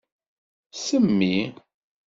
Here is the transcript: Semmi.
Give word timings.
Semmi. 0.83 1.33